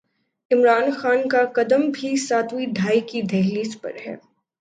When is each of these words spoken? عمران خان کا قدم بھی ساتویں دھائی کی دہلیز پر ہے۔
عمران 0.51 0.91
خان 0.91 1.27
کا 1.27 1.43
قدم 1.55 1.81
بھی 1.91 2.15
ساتویں 2.17 2.65
دھائی 2.75 2.99
کی 3.01 3.21
دہلیز 3.21 3.77
پر 3.81 3.91
ہے۔ 4.07 4.15